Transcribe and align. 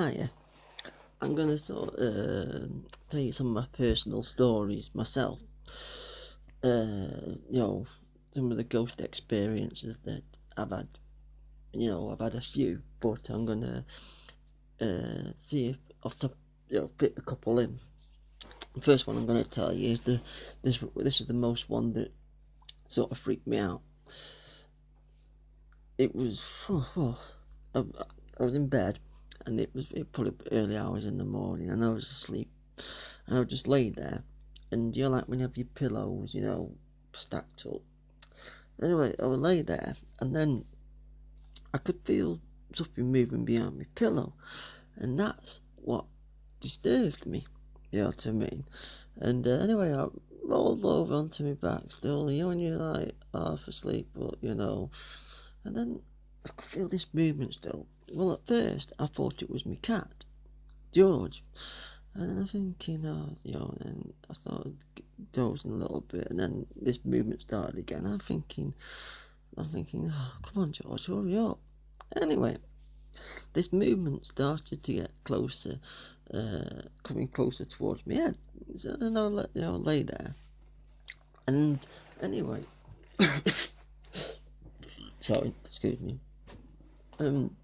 Hiya. 0.00 0.30
I'm 1.20 1.34
going 1.34 1.48
to 1.48 1.58
sort 1.58 1.92
uh, 1.98 2.66
tell 3.10 3.20
you 3.20 3.32
some 3.32 3.48
of 3.48 3.52
my 3.52 3.66
personal 3.76 4.22
stories 4.22 4.88
myself. 4.94 5.38
Uh, 6.64 7.36
you 7.50 7.60
know, 7.60 7.86
some 8.34 8.50
of 8.50 8.56
the 8.56 8.64
ghost 8.64 9.02
experiences 9.02 9.98
that 10.04 10.22
I've 10.56 10.70
had. 10.70 10.88
You 11.74 11.90
know, 11.90 12.10
I've 12.10 12.20
had 12.20 12.34
a 12.34 12.40
few, 12.40 12.80
but 13.00 13.28
I'm 13.28 13.44
going 13.44 13.60
to 13.60 13.84
uh, 14.80 15.32
see 15.44 15.68
if 15.68 15.76
off 16.02 16.18
the 16.18 16.30
you 16.70 16.80
know, 16.80 16.90
fit 16.98 17.12
a 17.18 17.20
couple 17.20 17.58
in. 17.58 17.78
The 18.74 18.80
first 18.80 19.06
one 19.06 19.18
I'm 19.18 19.26
going 19.26 19.44
to 19.44 19.50
tell 19.50 19.74
you 19.74 19.92
is 19.92 20.00
the 20.00 20.22
this 20.62 20.78
this 20.96 21.20
is 21.20 21.26
the 21.26 21.34
most 21.34 21.68
one 21.68 21.92
that 21.92 22.10
sort 22.88 23.10
of 23.10 23.18
freaked 23.18 23.46
me 23.46 23.58
out. 23.58 23.82
It 25.98 26.14
was 26.14 26.42
oh, 26.70 26.88
oh, 26.96 27.18
I, 27.74 27.84
I 28.40 28.44
was 28.44 28.54
in 28.54 28.66
bed 28.68 28.98
and 29.46 29.60
it 29.60 29.74
was 29.74 29.86
it 29.92 30.12
probably 30.12 30.34
early 30.52 30.76
hours 30.76 31.04
in 31.04 31.18
the 31.18 31.24
morning 31.24 31.70
and 31.70 31.84
I 31.84 31.88
was 31.88 32.10
asleep 32.10 32.50
and 33.26 33.38
I 33.38 33.44
just 33.44 33.66
lay 33.66 33.90
there 33.90 34.22
and 34.70 34.96
you 34.96 35.04
know 35.04 35.10
like 35.10 35.24
when 35.28 35.40
you 35.40 35.46
have 35.46 35.56
your 35.56 35.66
pillows 35.74 36.34
you 36.34 36.42
know 36.42 36.72
stacked 37.12 37.66
up. 37.66 37.82
Anyway, 38.82 39.14
I 39.18 39.26
would 39.26 39.40
lay 39.40 39.62
there 39.62 39.96
and 40.20 40.34
then 40.34 40.64
I 41.74 41.78
could 41.78 42.00
feel 42.04 42.40
something 42.74 43.10
moving 43.10 43.44
behind 43.44 43.78
my 43.78 43.86
pillow 43.94 44.32
and 44.96 45.18
that's 45.18 45.60
what 45.76 46.04
disturbed 46.60 47.26
me. 47.26 47.46
You 47.90 48.00
know 48.00 48.06
what 48.06 48.26
I 48.26 48.30
mean? 48.30 48.64
And 49.16 49.46
uh, 49.46 49.50
anyway, 49.50 49.92
I 49.92 50.06
rolled 50.44 50.84
over 50.84 51.14
onto 51.14 51.44
my 51.44 51.52
back 51.54 51.90
still, 51.90 52.30
you 52.30 52.42
know, 52.42 52.48
when 52.48 52.60
you're 52.60 52.76
like 52.76 53.14
half 53.34 53.66
asleep, 53.66 54.08
but 54.14 54.36
you 54.40 54.54
know, 54.54 54.90
and 55.64 55.76
then 55.76 56.00
I 56.46 56.50
could 56.50 56.70
feel 56.70 56.88
this 56.88 57.06
movement 57.12 57.54
still. 57.54 57.86
Well, 58.12 58.32
at 58.32 58.46
first, 58.46 58.92
I 58.98 59.06
thought 59.06 59.42
it 59.42 59.50
was 59.50 59.64
my 59.64 59.76
cat, 59.76 60.24
George. 60.92 61.44
And 62.14 62.28
then 62.28 62.38
I'm 62.38 62.48
thinking, 62.48 63.06
oh, 63.06 63.36
you 63.44 63.54
know, 63.54 63.72
and 63.80 64.12
I 64.28 64.34
started 64.34 64.76
dozing 65.32 65.70
a 65.70 65.76
little 65.76 66.00
bit, 66.00 66.26
and 66.28 66.40
then 66.40 66.66
this 66.74 66.98
movement 67.04 67.42
started 67.42 67.78
again. 67.78 68.04
I'm 68.04 68.18
thinking, 68.18 68.74
I'm 69.56 69.68
thinking, 69.68 70.10
oh, 70.12 70.32
come 70.42 70.62
on, 70.62 70.72
George, 70.72 71.06
hurry 71.06 71.38
up. 71.38 71.60
Anyway, 72.20 72.56
this 73.52 73.72
movement 73.72 74.26
started 74.26 74.82
to 74.82 74.92
get 74.92 75.12
closer, 75.22 75.78
uh, 76.34 76.82
coming 77.04 77.28
closer 77.28 77.64
towards 77.64 78.04
me 78.06 78.16
head. 78.16 78.36
So 78.74 78.96
then 78.96 79.16
I 79.16 79.20
let 79.20 79.50
you 79.54 79.62
know, 79.62 79.76
lay 79.76 80.02
there. 80.02 80.34
And 81.46 81.78
anyway, 82.20 82.64
sorry, 85.20 85.54
excuse 85.64 86.00
me. 86.00 86.18
Um, 87.20 87.54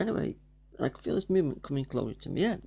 anyway, 0.00 0.36
I 0.78 0.88
could 0.88 1.02
feel 1.02 1.14
this 1.14 1.30
movement 1.30 1.62
coming 1.62 1.84
closer 1.84 2.14
to 2.14 2.28
me 2.30 2.42
head. 2.42 2.62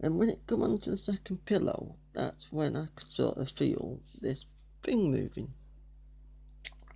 And 0.00 0.18
when 0.18 0.28
it 0.28 0.46
come 0.46 0.62
onto 0.62 0.90
the 0.90 0.96
second 0.96 1.44
pillow, 1.44 1.96
that's 2.12 2.50
when 2.50 2.76
I 2.76 2.88
could 2.94 3.10
sort 3.10 3.38
of 3.38 3.50
feel 3.50 4.00
this 4.20 4.44
thing 4.82 5.10
moving. 5.10 5.52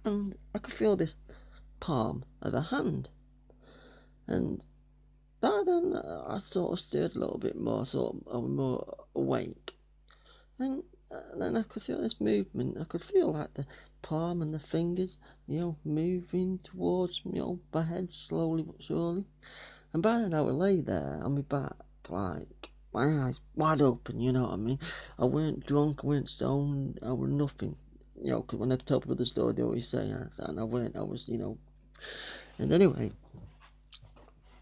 And 0.05 0.37
I 0.55 0.59
could 0.59 0.75
feel 0.75 0.97
this 0.97 1.17
palm 1.81 2.25
of 2.43 2.55
a 2.55 2.63
hand 2.63 3.11
and 4.27 4.65
by 5.41 5.63
then, 5.67 5.95
I 5.95 6.39
sort 6.39 6.73
of 6.73 6.79
stirred 6.79 7.17
a 7.17 7.19
little 7.19 7.39
bit 7.39 7.57
more, 7.57 7.85
sort 7.85 8.17
of 8.27 8.45
more 8.45 9.05
awake. 9.15 9.77
And, 10.59 10.83
and 11.11 11.43
then 11.43 11.57
I 11.57 11.63
could 11.63 11.83
feel 11.83 12.01
this 12.01 12.21
movement. 12.21 12.79
I 12.81 12.85
could 12.85 13.05
feel 13.05 13.33
like 13.33 13.53
the 13.53 13.67
palm 14.05 14.43
and 14.43 14.53
the 14.53 14.59
fingers, 14.59 15.19
you 15.49 15.59
know, 15.59 15.77
moving 15.83 16.61
towards 16.63 17.25
me, 17.25 17.33
you 17.37 17.41
know, 17.41 17.59
my 17.73 17.83
head 17.83 18.13
slowly 18.13 18.63
but 18.63 18.83
surely. 18.83 19.25
And 19.93 20.03
by 20.03 20.19
then 20.19 20.35
I 20.35 20.43
would 20.43 20.55
lay 20.55 20.83
there 20.83 21.21
on 21.25 21.35
my 21.35 21.41
back, 21.41 21.73
like 22.11 22.69
my 22.93 23.07
eyes 23.25 23.41
wide 23.57 23.81
open, 23.81 24.21
you 24.21 24.31
know 24.31 24.43
what 24.43 24.53
I 24.53 24.57
mean? 24.57 24.79
I 25.19 25.25
weren't 25.25 25.67
drunk, 25.67 26.01
I 26.05 26.07
weren't 26.07 26.29
stoned, 26.29 27.01
I 27.03 27.13
was 27.13 27.31
nothing. 27.31 27.77
You 28.21 28.31
know, 28.33 28.43
because 28.43 28.59
when 28.59 28.73
I 28.73 28.77
tell 28.77 29.01
people 29.01 29.17
the 29.17 29.25
story, 29.25 29.55
they 29.55 29.63
always 29.63 29.89
say, 29.89 30.11
and 30.11 30.61
I 30.61 30.65
weren't, 30.65 30.97
I 30.97 31.03
was, 31.03 31.27
you 31.27 31.39
know. 31.39 31.57
And 32.59 32.73
anyway, 32.73 33.11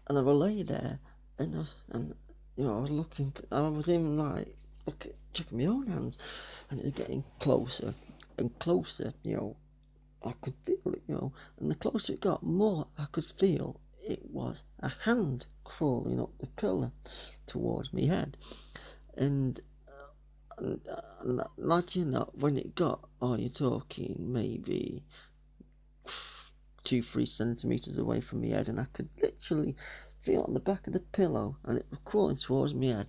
and 0.07 0.17
I 0.17 0.21
would 0.21 0.33
lay 0.33 0.63
there, 0.63 0.99
and 1.37 1.55
I, 1.55 1.95
and 1.95 2.15
you 2.55 2.63
know 2.63 2.77
I 2.77 2.81
was 2.81 2.89
looking, 2.89 3.33
I 3.51 3.61
was 3.67 3.89
even 3.89 4.17
like 4.17 4.55
looking, 4.87 5.11
checking 5.33 5.57
my 5.57 5.65
own 5.65 5.87
hands, 5.87 6.17
and 6.69 6.79
it 6.79 6.85
was 6.85 6.93
getting 6.93 7.23
closer 7.39 7.93
and 8.37 8.57
closer. 8.59 9.13
You 9.23 9.35
know, 9.35 9.57
I 10.23 10.33
could 10.41 10.55
feel 10.65 10.93
it. 10.93 11.01
You 11.07 11.15
know, 11.15 11.33
and 11.59 11.69
the 11.69 11.75
closer 11.75 12.13
it 12.13 12.21
got, 12.21 12.43
more 12.43 12.87
I 12.97 13.05
could 13.11 13.25
feel 13.39 13.79
it 14.03 14.21
was 14.31 14.63
a 14.79 14.89
hand 14.89 15.45
crawling 15.63 16.19
up 16.19 16.31
the 16.39 16.47
pillar 16.47 16.91
towards 17.45 17.93
me 17.93 18.07
head, 18.07 18.37
and. 19.17 19.59
Uh, 19.87 19.91
and, 20.59 20.79
and 21.21 21.41
like 21.57 21.95
you 21.95 22.05
know, 22.05 22.29
when 22.33 22.57
it 22.57 22.75
got, 22.75 22.99
oh, 23.21 23.35
you're 23.35 23.49
talking 23.49 24.15
maybe 24.19 25.03
two, 26.83 27.01
three 27.01 27.25
centimeters 27.25 27.97
away 27.97 28.21
from 28.21 28.41
my 28.41 28.47
head, 28.47 28.67
and 28.69 28.79
I 28.79 28.85
could 28.93 29.09
literally 29.21 29.75
feel 30.21 30.41
on 30.41 30.53
the 30.53 30.59
back 30.59 30.85
of 30.87 30.93
the 30.93 30.99
pillow, 30.99 31.57
and 31.65 31.77
it 31.77 31.85
was 31.89 31.99
crawling 32.05 32.37
towards 32.37 32.73
my 32.73 32.87
head, 32.87 33.07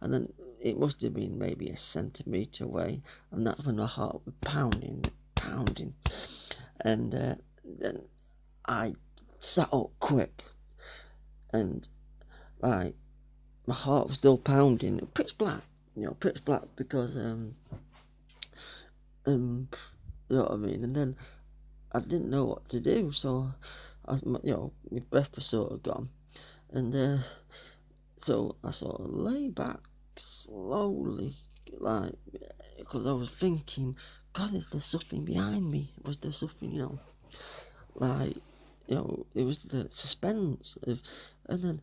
and 0.00 0.12
then 0.12 0.32
it 0.62 0.78
must 0.78 1.02
have 1.02 1.14
been 1.14 1.38
maybe 1.38 1.68
a 1.68 1.76
centimeter 1.76 2.64
away, 2.64 3.02
and 3.32 3.44
that's 3.46 3.64
when 3.64 3.76
my 3.76 3.86
heart 3.86 4.20
was 4.24 4.34
pounding, 4.42 5.04
pounding, 5.34 5.92
and 6.80 7.14
uh, 7.14 7.34
then 7.64 8.02
I 8.66 8.94
sat 9.40 9.68
up 9.72 9.90
quick, 9.98 10.44
and 11.52 11.86
like 12.60 12.94
my 13.66 13.74
heart 13.74 14.08
was 14.08 14.18
still 14.18 14.38
pounding, 14.38 15.00
pitch 15.14 15.36
black, 15.36 15.62
you 15.96 16.04
know, 16.04 16.12
pitch 16.12 16.44
black 16.44 16.62
because 16.76 17.16
um 17.16 17.56
um 19.26 19.68
you 20.28 20.36
know 20.36 20.42
what 20.44 20.52
I 20.52 20.56
mean, 20.56 20.84
and 20.84 20.94
then 20.94 21.16
I 21.90 21.98
didn't 22.00 22.30
know 22.30 22.44
what 22.44 22.68
to 22.68 22.80
do, 22.80 23.10
so 23.10 23.48
I, 24.06 24.14
you 24.14 24.52
know, 24.52 24.72
my 24.92 25.00
breath 25.10 25.34
was 25.34 25.46
sort 25.46 25.72
of 25.72 25.82
gone, 25.82 26.08
and 26.70 26.94
uh, 26.94 27.18
so 28.18 28.54
I 28.62 28.70
sort 28.70 29.00
of 29.00 29.08
lay 29.08 29.48
back 29.48 29.80
slowly, 30.16 31.34
like 31.78 32.12
because 32.78 33.06
I 33.06 33.12
was 33.12 33.30
thinking, 33.30 33.96
God, 34.32 34.54
is 34.54 34.70
there 34.70 34.80
something 34.80 35.24
behind 35.24 35.70
me? 35.70 35.92
Was 36.04 36.18
there 36.18 36.32
something, 36.32 36.72
you 36.72 36.82
know, 36.82 37.00
like 37.94 38.36
you 38.86 38.96
know, 38.96 39.26
it 39.34 39.44
was 39.44 39.60
the 39.62 39.88
suspense 39.90 40.76
of, 40.86 41.00
and 41.48 41.62
then 41.62 41.80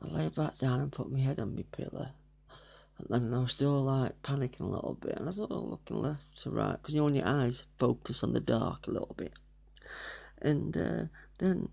I 0.00 0.06
lay 0.06 0.28
back 0.28 0.58
down 0.58 0.80
and 0.80 0.92
put 0.92 1.10
my 1.10 1.18
head 1.18 1.40
on 1.40 1.54
my 1.54 1.64
pillow. 1.72 2.08
And 2.98 3.08
then 3.10 3.34
I 3.34 3.40
was 3.40 3.52
still 3.52 3.82
like 3.82 4.22
panicking 4.22 4.60
a 4.60 4.66
little 4.66 4.96
bit, 5.00 5.16
and 5.16 5.24
I 5.24 5.32
was 5.32 5.38
looking 5.38 5.98
left 5.98 6.38
to 6.42 6.50
right 6.50 6.76
because 6.80 6.94
you 6.94 7.00
know 7.00 7.04
when 7.04 7.14
your 7.14 7.28
eyes 7.28 7.64
focus 7.78 8.22
on 8.22 8.32
the 8.32 8.40
dark 8.40 8.86
a 8.86 8.90
little 8.90 9.14
bit. 9.16 9.32
And 10.40 10.76
uh, 10.76 11.04
then 11.38 11.68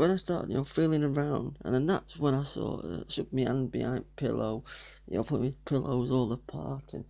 when 0.00 0.10
I 0.10 0.16
started, 0.16 0.48
you 0.48 0.56
know, 0.56 0.64
feeling 0.64 1.04
around, 1.04 1.58
and 1.62 1.74
then 1.74 1.86
that's 1.86 2.16
when 2.16 2.32
I 2.32 2.42
sort 2.44 2.86
of 2.86 3.04
shook 3.12 3.30
my 3.34 3.42
hand 3.42 3.70
behind 3.70 4.16
pillow, 4.16 4.64
you 5.06 5.18
know, 5.18 5.24
put 5.24 5.42
my 5.42 5.52
pillows 5.66 6.10
all 6.10 6.32
apart, 6.32 6.94
and 6.94 7.04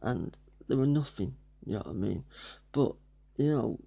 and 0.00 0.38
there 0.68 0.78
was 0.78 0.88
nothing, 0.88 1.34
you 1.66 1.72
know 1.72 1.78
what 1.78 1.88
I 1.88 1.92
mean? 1.94 2.24
But 2.70 2.92
you 3.38 3.50
know, 3.50 3.80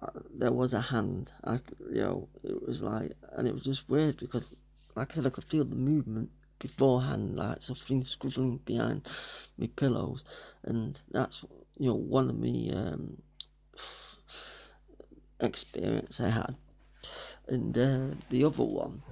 uh, 0.00 0.08
there 0.34 0.50
was 0.50 0.72
a 0.72 0.80
hand. 0.80 1.30
I, 1.44 1.60
you 1.92 2.00
know, 2.00 2.28
it 2.42 2.66
was 2.66 2.80
like, 2.80 3.12
and 3.32 3.46
it 3.46 3.52
was 3.52 3.64
just 3.64 3.86
weird 3.86 4.16
because, 4.16 4.54
like 4.94 5.12
I 5.12 5.16
said, 5.16 5.26
I 5.26 5.30
could 5.30 5.44
feel 5.44 5.66
the 5.66 5.76
movement 5.76 6.30
beforehand, 6.58 7.36
like 7.36 7.62
something 7.62 8.02
scribbling 8.02 8.60
behind 8.64 9.06
my 9.58 9.68
pillows, 9.76 10.24
and 10.62 10.98
that's 11.10 11.44
you 11.76 11.90
know 11.90 11.96
one 11.96 12.30
of 12.30 12.38
me. 12.38 12.72
Um, 12.72 13.20
experience 15.42 16.18
I 16.18 16.30
had. 16.30 16.56
And 17.48 17.76
uh, 17.76 18.14
the 18.30 18.44
other 18.44 18.62
one 18.64 19.02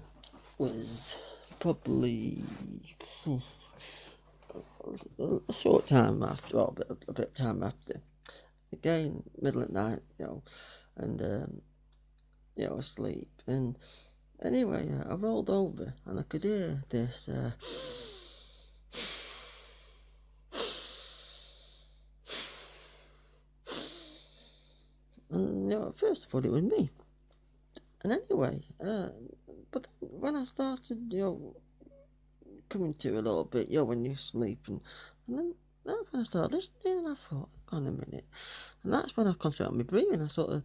was 0.58 1.16
probably 1.58 2.42
a 5.48 5.52
short 5.52 5.86
time 5.86 6.22
after, 6.22 6.58
or 6.58 6.68
a 6.68 6.72
bit, 6.72 7.04
a 7.08 7.12
bit 7.12 7.34
time 7.34 7.62
after. 7.62 8.00
Again, 8.72 9.22
middle 9.40 9.62
of 9.62 9.70
night, 9.70 10.00
you 10.18 10.26
know, 10.26 10.42
and 10.96 11.20
um, 11.22 11.62
you 12.54 12.66
know, 12.66 12.76
asleep. 12.76 13.30
And 13.46 13.78
anyway, 14.42 14.88
I 15.08 15.14
rolled 15.14 15.50
over 15.50 15.94
and 16.06 16.20
I 16.20 16.22
could 16.22 16.44
hear 16.44 16.82
this. 16.90 17.28
Uh, 17.28 17.52
And 25.30 25.70
you 25.70 25.76
know, 25.76 25.88
at 25.88 25.98
first 25.98 26.26
I 26.26 26.30
thought 26.30 26.44
it 26.46 26.52
was 26.52 26.62
me. 26.62 26.90
And 28.02 28.12
anyway, 28.12 28.62
uh, 28.84 29.08
but 29.70 29.86
when 30.00 30.36
I 30.36 30.44
started, 30.44 31.12
you 31.12 31.18
know, 31.18 31.56
coming 32.68 32.94
to 32.94 33.14
a 33.14 33.20
little 33.20 33.44
bit, 33.44 33.68
you 33.68 33.78
know, 33.78 33.84
when 33.84 34.04
you're 34.04 34.14
sleeping, 34.14 34.80
and 35.26 35.38
then 35.38 35.54
that's 35.84 36.12
when 36.12 36.20
I 36.20 36.24
started 36.24 36.54
listening, 36.54 36.98
and 36.98 37.08
I 37.08 37.14
thought, 37.28 37.48
on 37.70 37.86
a 37.86 37.90
minute. 37.90 38.26
And 38.84 38.92
that's 38.92 39.16
when 39.16 39.26
I 39.26 39.32
concentrated 39.32 39.72
on 39.72 39.78
my 39.78 39.84
breathing. 39.84 40.22
I 40.22 40.28
sort 40.28 40.50
of 40.50 40.62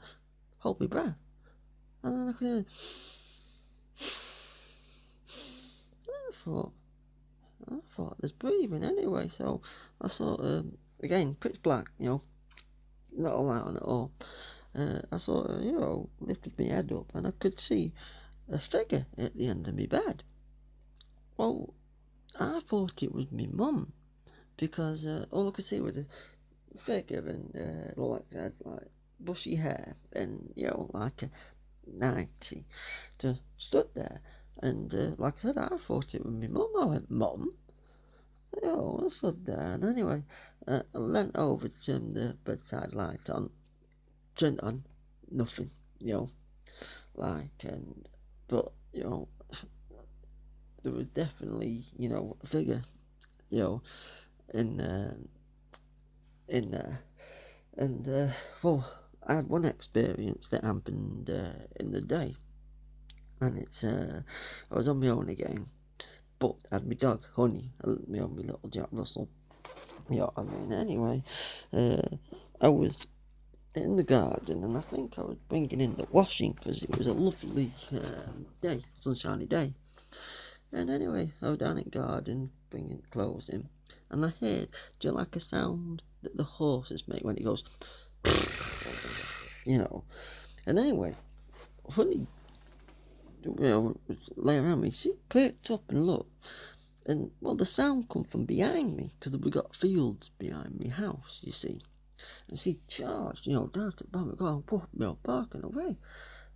hold 0.60 0.80
my 0.80 0.88
breath. 0.88 1.16
And 2.04 2.20
then 2.20 2.30
I 2.30 2.34
could 2.34 2.48
hear, 2.48 2.66
thought, 6.44 6.72
I 7.72 7.76
thought 7.96 8.18
there's 8.20 8.32
breathing 8.32 8.84
anyway. 8.84 9.30
So 9.30 9.62
I 10.02 10.08
sort 10.08 10.42
of, 10.42 10.66
again, 11.02 11.36
pitch 11.40 11.62
black, 11.64 11.90
you 12.00 12.08
know, 12.08 12.22
not 13.16 13.34
a 13.34 13.38
light 13.40 13.62
on 13.62 13.78
at 13.78 13.84
all. 13.84 14.12
Uh, 14.76 15.02
I 15.12 15.18
sort 15.18 15.50
of, 15.50 15.64
you 15.64 15.74
know, 15.74 16.10
lifted 16.20 16.58
my 16.58 16.66
head 16.66 16.92
up 16.92 17.14
and 17.14 17.28
I 17.28 17.32
could 17.32 17.60
see 17.60 17.94
a 18.52 18.60
figure 18.60 19.06
at 19.18 19.36
the 19.36 19.48
end 19.48 19.68
of 19.68 19.76
my 19.76 19.86
bed. 19.86 20.24
Well, 21.38 21.74
I 22.40 22.62
thought 22.68 23.04
it 23.04 23.14
was 23.14 23.32
my 23.32 23.48
mum 23.52 23.94
because 24.58 25.06
uh, 25.06 25.26
all 25.32 25.48
I 25.48 25.52
could 25.52 25.66
see 25.66 25.82
was 25.82 25.98
a 25.98 26.06
figure 26.80 27.24
and 27.28 27.56
uh, 27.56 28.02
like 28.02 28.30
that, 28.32 28.54
like 28.66 28.90
bushy 29.20 29.56
hair 29.56 29.96
and 30.14 30.52
you 30.56 30.68
know, 30.68 30.90
like 30.94 31.24
a 31.24 31.30
ninety, 31.88 32.66
just 33.20 33.42
stood 33.58 33.90
there. 33.94 34.22
And 34.62 34.94
uh, 34.94 35.12
like 35.18 35.36
I 35.38 35.42
said, 35.42 35.58
I 35.58 35.78
thought 35.78 36.16
it 36.16 36.26
was 36.26 36.34
my 36.34 36.48
mum. 36.48 36.70
I 36.80 36.86
went, 36.86 37.12
Mum? 37.12 37.54
Oh, 38.64 39.04
I 39.06 39.10
stood 39.10 39.46
there. 39.46 39.60
And 39.60 39.84
anyway, 39.84 40.24
uh, 40.68 40.84
I 40.94 40.98
leant 40.98 41.36
over 41.36 41.68
to 41.68 41.82
turn 41.86 42.14
the 42.14 42.38
bedside 42.46 42.94
light 42.94 43.30
on, 43.30 43.50
turned 44.36 44.60
on, 44.62 44.84
nothing, 45.32 45.70
you 46.00 46.14
know, 46.14 46.30
like, 47.16 47.64
and, 47.64 48.10
but, 48.48 48.72
you 48.92 49.04
know, 49.04 49.28
there 50.84 50.94
was 50.94 51.08
definitely, 51.08 51.84
you 51.98 52.10
know, 52.10 52.38
a 52.44 52.48
figure, 52.48 52.84
you 53.50 53.60
know, 53.60 53.82
in, 54.54 54.82
uh, 54.82 55.16
in 56.48 56.72
there. 56.72 57.00
And, 57.78 58.08
uh, 58.08 58.34
well, 58.62 58.86
I 59.26 59.36
had 59.36 59.48
one 59.48 59.66
experience 59.66 60.48
that 60.50 60.64
happened 60.64 61.30
uh, 61.30 61.64
in 61.80 61.92
the 61.92 62.02
day 62.02 62.36
and 63.44 63.58
it's 63.58 63.84
uh, 63.84 64.22
I 64.72 64.76
was 64.76 64.88
on 64.88 65.00
my 65.00 65.08
own 65.08 65.30
again, 65.30 65.68
but 66.40 66.56
I 66.72 66.76
had 66.76 66.88
my 66.88 66.96
dog 66.96 67.22
Honey, 67.36 67.72
me 68.08 68.20
on 68.20 68.36
my 68.36 68.42
little 68.42 68.70
Jack 68.70 68.88
Russell. 68.92 69.28
Yeah, 70.10 70.28
I 70.36 70.44
mean, 70.44 70.72
anyway, 70.72 71.24
uh, 71.74 72.02
I 72.62 72.70
was 72.70 73.08
in 73.76 73.96
the 73.96 74.04
garden, 74.04 74.64
and 74.64 74.78
I 74.78 74.82
think 74.82 75.18
I 75.18 75.22
was 75.22 75.38
bringing 75.50 75.82
in 75.82 75.96
the 75.96 76.08
washing 76.12 76.54
because 76.54 76.84
it 76.84 76.96
was 76.96 77.08
a 77.08 77.14
lovely 77.14 77.74
um, 77.92 78.46
day, 78.62 78.84
sunshiny 79.00 79.46
day. 79.46 79.74
And 80.72 80.90
anyway, 80.90 81.32
I 81.42 81.50
was 81.50 81.60
down 81.60 81.78
in 81.78 81.86
the 81.86 81.90
garden 81.90 82.52
bringing 82.70 83.04
clothes 83.12 83.50
in, 83.50 83.70
and 84.10 84.26
I 84.26 84.30
heard, 84.30 84.70
do 85.00 85.08
you 85.08 85.12
like 85.12 85.36
a 85.36 85.40
sound 85.40 86.02
that 86.22 86.38
the 86.38 86.44
horses 86.44 87.08
make 87.08 87.24
when 87.24 87.38
it 87.38 87.44
goes, 87.44 87.64
you 89.66 89.78
know? 89.78 90.04
And 90.66 90.80
anyway, 90.80 91.16
Honey 91.90 92.28
you 93.46 93.56
know, 93.60 93.96
lay 94.36 94.58
around 94.58 94.82
me. 94.82 94.92
She 94.92 95.14
perked 95.30 95.70
up 95.72 95.84
and 95.90 96.06
looked, 96.06 96.48
and 97.06 97.32
well, 97.42 97.56
the 97.56 97.66
sound 97.66 98.10
come 98.10 98.24
from 98.24 98.46
behind 98.46 98.96
me 98.96 99.12
because 99.20 99.38
we 99.38 99.52
got 99.52 99.76
fields 99.76 100.30
behind 100.40 100.80
me 100.80 100.90
house, 100.90 101.42
you 101.44 101.52
see. 101.52 101.82
And 102.48 102.58
she 102.58 102.80
charged, 102.88 103.48
you 103.48 103.54
know, 103.54 103.68
down 103.68 103.94
to 103.94 104.04
bottom, 104.06 104.36
going, 104.36 104.64
whoop, 104.70 104.88
you 104.94 105.00
know, 105.00 105.18
barking 105.24 105.64
away. 105.64 105.98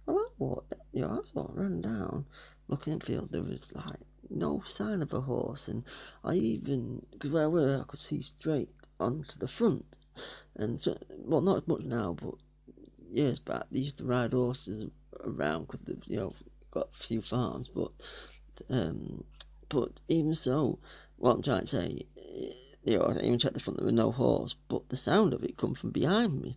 Well, 0.06 0.18
I 0.18 0.28
walked, 0.38 0.74
you 0.94 1.02
know, 1.02 1.22
I 1.22 1.34
sort 1.34 1.50
of 1.50 1.58
ran 1.58 1.82
down, 1.82 2.26
looking 2.68 2.94
in 2.94 3.00
the 3.00 3.06
field. 3.06 3.30
There 3.32 3.44
was 3.44 3.60
like 3.74 4.00
no 4.30 4.62
sign 4.66 5.02
of 5.02 5.14
a 5.14 5.22
horse, 5.22 5.68
and 5.68 5.84
I 6.24 6.34
even, 6.34 7.06
because 7.12 7.32
where 7.32 7.44
I 7.44 7.48
were, 7.48 7.80
I 7.82 7.84
could 7.90 8.00
see 8.00 8.22
straight 8.22 8.70
onto 9.00 9.38
the 9.38 9.48
front. 9.48 9.98
And 10.56 10.82
so, 10.82 10.98
well, 11.10 11.42
not 11.42 11.58
as 11.58 11.68
much 11.68 11.82
now, 11.82 12.14
but 12.14 12.36
years 13.10 13.40
back, 13.40 13.64
they 13.72 13.80
used 13.80 13.98
to 13.98 14.06
ride 14.06 14.34
horses 14.34 14.90
around 15.24 15.68
because, 15.68 15.82
you 16.08 16.18
know, 16.18 16.34
got 16.72 16.90
a 16.94 17.04
few 17.04 17.22
farms, 17.22 17.70
but 17.74 17.92
um, 18.70 19.24
but 19.70 20.00
even 20.08 20.34
so, 20.34 20.80
what 21.18 21.36
I'm 21.36 21.44
trying 21.44 21.62
to 21.62 21.68
say, 21.68 22.06
you 22.88 22.98
know, 22.98 23.06
I 23.06 23.20
even 23.20 23.38
checked 23.38 23.54
the 23.54 23.60
front, 23.60 23.78
there 23.78 23.86
were 23.86 23.92
no 23.92 24.12
horse, 24.12 24.56
but 24.70 24.88
the 24.88 24.96
sound 24.96 25.34
of 25.34 25.44
it 25.44 25.58
come 25.58 25.76
from 25.76 25.92
behind 25.92 26.42
me, 26.42 26.56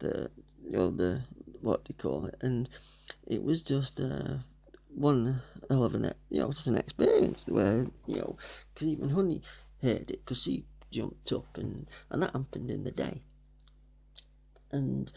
the 0.00 0.28
you 0.64 0.76
know 0.76 0.90
the 0.90 1.22
what 1.60 1.84
do 1.84 1.94
you 1.96 2.02
call 2.02 2.26
it, 2.26 2.36
and 2.40 2.68
it 3.28 3.44
was 3.44 3.62
just 3.62 4.00
uh, 4.00 4.38
one 4.94 5.40
hell 5.68 5.84
of 5.84 5.94
an 5.94 6.12
you 6.30 6.40
know 6.40 6.50
just 6.50 6.66
an 6.66 6.76
experience 6.76 7.44
where 7.46 7.86
you 8.06 8.16
know 8.16 8.36
because 8.74 8.88
even 8.88 9.10
Honey 9.10 9.40
heard 9.80 10.10
it 10.10 10.24
because 10.24 10.42
she 10.42 10.64
jumped 10.90 11.30
up 11.32 11.46
and 11.56 11.86
and 12.10 12.22
that 12.22 12.32
happened 12.32 12.70
in 12.72 12.82
the 12.82 12.90
day, 12.90 13.22
and 14.72 15.12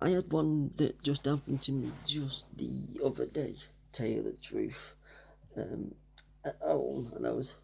I 0.00 0.10
had 0.10 0.32
one 0.32 0.72
that 0.76 1.00
just 1.00 1.26
happened 1.26 1.62
to 1.62 1.72
me 1.72 1.92
just 2.04 2.44
the 2.56 3.00
other 3.04 3.26
day 3.26 3.54
tell 3.92 4.08
you 4.08 4.22
the 4.22 4.32
truth. 4.32 4.94
Um, 5.56 5.94
at 6.44 6.56
home, 6.60 7.12
and 7.14 7.24
I 7.24 7.30
was 7.30 7.54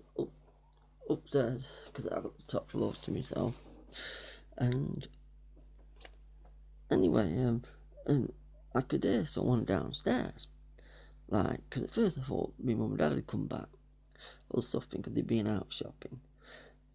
upstairs 1.11 1.69
because 1.87 2.07
I 2.07 2.21
got 2.21 2.37
the 2.37 2.45
top 2.47 2.71
floor 2.71 2.95
to 3.03 3.11
myself. 3.11 3.55
And 4.57 5.07
anyway, 6.91 7.45
um, 7.45 7.63
um, 8.07 8.33
I 8.75 8.81
could 8.81 9.05
hear 9.05 9.25
someone 9.27 9.65
downstairs. 9.65 10.49
Like, 11.29 11.61
because 11.69 11.83
at 11.83 11.91
first 11.91 12.19
I 12.19 12.23
thought 12.23 12.55
my 12.63 12.75
mum 12.75 12.91
and 12.91 12.99
dad 12.99 13.13
had 13.13 13.27
come 13.27 13.47
back 13.47 13.69
or 14.51 14.63
something 14.63 15.01
because 15.01 15.15
they'd 15.15 15.27
been 15.27 15.47
out 15.47 15.67
shopping. 15.71 16.21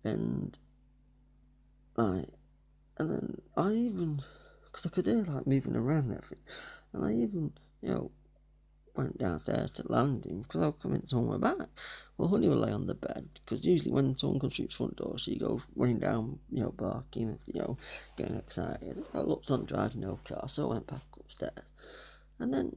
And, 0.03 0.57
like, 1.95 2.29
and 2.97 3.09
then 3.09 3.41
I 3.55 3.71
even, 3.71 4.21
because 4.65 4.85
I 4.85 4.89
could 4.89 5.05
hear 5.05 5.23
like 5.23 5.47
moving 5.47 5.75
around 5.75 6.09
and 6.09 6.17
everything, 6.17 6.45
and 6.93 7.05
I 7.05 7.13
even, 7.13 7.53
you 7.81 7.89
know, 7.89 8.11
went 8.95 9.17
downstairs 9.17 9.71
to 9.71 9.91
landing 9.91 10.43
because 10.43 10.61
I 10.61 10.65
was 10.67 10.75
coming 10.81 11.01
somewhere 11.05 11.39
back. 11.39 11.67
Well, 12.17 12.29
Honey 12.29 12.47
will 12.47 12.57
lay 12.57 12.71
on 12.71 12.87
the 12.87 12.93
bed 12.93 13.27
because 13.33 13.65
usually 13.65 13.91
when 13.91 14.15
someone 14.15 14.39
comes 14.39 14.55
through 14.55 14.67
the 14.67 14.73
front 14.73 14.97
door, 14.97 15.17
she 15.17 15.37
goes 15.37 15.61
running 15.75 15.99
down, 15.99 16.39
you 16.51 16.61
know, 16.61 16.71
barking, 16.71 17.39
you 17.45 17.59
know, 17.59 17.77
getting 18.17 18.37
excited. 18.37 19.03
I 19.13 19.19
looked 19.19 19.49
on 19.49 19.65
driving 19.65 20.01
no 20.01 20.19
car, 20.23 20.47
so 20.47 20.69
I 20.69 20.73
went 20.73 20.87
back 20.87 21.01
upstairs. 21.19 21.71
And 22.39 22.53
then, 22.53 22.75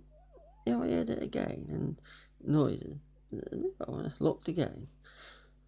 you 0.64 0.72
know, 0.72 0.82
I 0.82 0.88
heard 0.88 1.10
it 1.10 1.22
again 1.22 1.66
and 1.68 2.00
noises. 2.44 2.96
And 3.30 3.66
I 3.86 4.12
looked 4.18 4.48
again. 4.48 4.88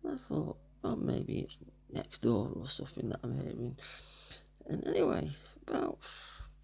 I 0.07 0.17
thought, 0.29 0.57
well, 0.83 0.97
maybe 0.97 1.41
it's 1.41 1.59
next 1.93 2.23
door 2.23 2.51
or 2.55 2.69
something 2.69 3.09
that 3.11 3.21
I'm 3.23 3.39
hearing. 3.39 3.77
And 4.67 4.87
anyway, 4.87 5.31
about 5.67 5.99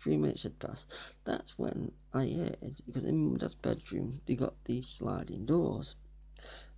three 0.05 0.19
minutes 0.19 0.43
had 0.43 0.59
passed. 0.59 0.87
That's 1.25 1.55
when 1.56 1.91
I 2.12 2.27
heard, 2.27 2.81
because 2.85 3.05
in 3.05 3.33
my 3.33 3.39
dad's 3.39 3.55
bedroom, 3.55 4.21
they 4.27 4.35
got 4.35 4.53
these 4.67 4.87
sliding 4.87 5.46
doors. 5.46 5.94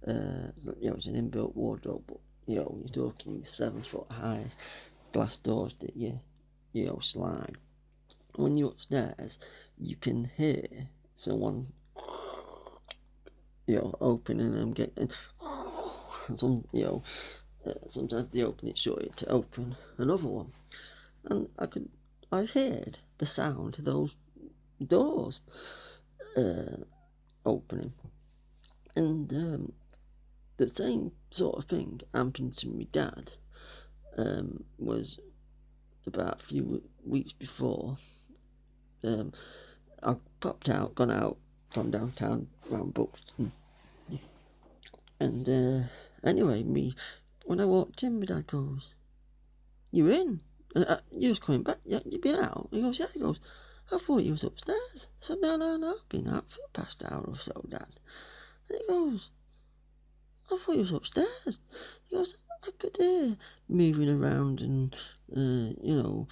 Uh, 0.07 0.53
you 0.81 0.89
know, 0.89 0.95
it's 0.95 1.07
an 1.07 1.17
inbuilt 1.17 1.57
wardrobe, 1.57 2.05
but, 2.07 2.21
you 2.47 2.57
know, 2.57 2.79
you're 2.79 3.11
talking 3.11 3.43
seven 3.43 3.83
foot 3.83 4.07
high 4.09 4.47
glass 5.13 5.41
doors 5.41 5.75
that 5.81 5.97
you, 5.97 6.21
you 6.73 6.87
know, 6.87 7.01
slide. 7.01 7.59
When 8.37 8.55
you're 8.55 8.69
upstairs, 8.71 9.41
you 9.77 9.97
can 9.97 10.31
hear 10.37 10.65
someone, 11.17 11.67
you 13.67 13.77
know, 13.77 13.93
opening 14.01 14.55
and 14.55 14.73
getting, 14.73 15.11
some, 16.37 16.65
you 16.71 16.85
know, 16.85 17.03
uh, 17.67 17.73
sometimes 17.89 18.29
they 18.31 18.45
open 18.45 18.69
it 18.69 18.79
short 18.79 19.17
to 19.17 19.29
open 19.29 19.75
another 19.99 20.29
one. 20.29 20.53
And 21.25 21.49
I 21.59 21.67
could 21.67 21.89
I 22.33 22.45
heard 22.45 22.99
the 23.19 23.27
sound 23.27 23.79
of 23.79 23.85
those 23.85 24.15
doors 24.85 25.41
uh, 26.37 26.85
opening. 27.45 27.93
And 28.95 29.33
um, 29.33 29.73
the 30.57 30.69
same 30.69 31.13
sort 31.31 31.59
of 31.59 31.65
thing 31.67 32.01
happened 32.15 32.57
to 32.59 32.69
my 32.69 32.87
dad. 32.91 33.33
Um, 34.19 34.65
was 34.79 35.19
about 36.07 36.41
a 36.41 36.47
few 36.47 36.83
weeks 37.05 37.33
before. 37.33 37.99
Um, 39.05 39.33
I 40.03 40.17
popped 40.41 40.69
out, 40.69 40.95
gone 40.95 41.11
out, 41.11 41.37
gone 41.75 41.91
downtown 41.91 42.49
round 42.71 42.95
Buxton. 42.95 43.53
And 45.21 45.49
uh, 45.49 45.89
anyway, 46.25 46.63
me 46.63 46.95
when 47.45 47.61
I 47.61 47.65
walked 47.65 48.03
in, 48.03 48.19
my 48.21 48.27
dad 48.27 48.47
goes, 48.47 48.95
"You 49.91 50.09
in?" 50.09 50.41
Uh, 50.77 50.99
you 51.11 51.31
was 51.31 51.39
coming 51.39 51.63
back. 51.63 51.79
yeah, 51.85 52.01
You, 52.05 52.13
you 52.13 52.19
been 52.19 52.37
out? 52.37 52.69
He 52.71 52.83
goes, 52.83 52.99
yeah. 52.99 53.07
He 53.15 53.21
goes, 53.21 53.41
I 53.91 53.99
thought 53.99 54.23
you 54.23 54.33
was 54.33 54.45
upstairs. 54.45 55.07
I 55.23 55.25
said, 55.25 55.39
no, 55.41 55.57
no, 55.57 55.77
no. 55.77 55.95
I've 55.95 56.09
been 56.09 56.29
out 56.29 56.45
for 56.51 56.59
the 56.59 56.83
past 56.83 57.03
hour 57.05 57.25
or 57.27 57.37
so, 57.37 57.65
Dad. 57.69 57.87
And 58.69 58.79
he 58.79 58.87
goes, 58.87 59.31
I 60.51 60.59
thought 60.59 60.75
you 60.75 60.83
was 60.83 60.93
upstairs. 60.93 61.59
He 62.09 62.17
goes, 62.17 62.37
I 62.63 62.71
could 62.79 62.97
hear 62.97 63.37
moving 63.69 64.11
around 64.11 64.61
and, 64.61 64.95
uh, 65.35 65.73
you 65.83 66.03
know, 66.03 66.29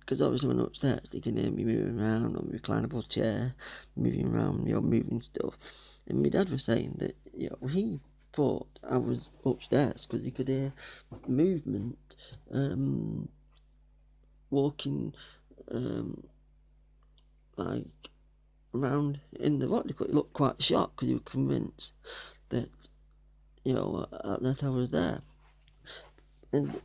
because 0.00 0.22
uh, 0.22 0.26
obviously 0.26 0.48
when 0.48 0.60
I'm 0.60 0.66
upstairs, 0.66 1.08
they 1.12 1.20
can 1.20 1.36
hear 1.36 1.50
me 1.50 1.64
moving 1.64 2.00
around 2.00 2.36
on 2.36 2.48
my 2.50 2.58
reclinable 2.58 3.06
chair, 3.08 3.54
moving 3.96 4.28
around, 4.28 4.66
you 4.66 4.74
know, 4.74 4.80
moving 4.80 5.20
stuff. 5.20 5.54
And 6.06 6.22
my 6.22 6.28
dad 6.28 6.48
was 6.48 6.64
saying 6.64 6.96
that, 6.98 7.16
you 7.34 7.50
know, 7.50 7.68
he 7.68 8.00
thought 8.36 8.78
I 8.88 8.98
was 8.98 9.28
upstairs 9.44 10.06
because 10.06 10.24
he 10.24 10.30
could 10.30 10.48
hear 10.48 10.72
movement, 11.26 11.98
um, 12.52 13.28
walking, 14.50 15.14
um, 15.70 16.22
like 17.56 18.10
around 18.74 19.20
in 19.40 19.58
the 19.58 19.68
what 19.68 19.86
he 19.86 19.94
looked 20.12 20.34
quite 20.34 20.62
shocked 20.62 20.96
because 20.96 21.08
he 21.08 21.14
was 21.14 21.22
convinced 21.24 21.92
that 22.50 22.68
you 23.66 23.74
know, 23.74 24.06
uh, 24.12 24.36
that 24.36 24.62
I 24.62 24.68
was 24.68 24.90
there. 24.90 25.22
And 26.52 26.80